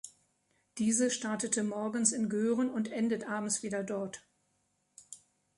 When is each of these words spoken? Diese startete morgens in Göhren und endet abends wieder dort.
Diese 0.79 1.11
startete 1.11 1.61
morgens 1.63 2.11
in 2.11 2.27
Göhren 2.27 2.71
und 2.71 2.91
endet 2.91 3.27
abends 3.29 3.61
wieder 3.61 3.83
dort. 3.83 4.25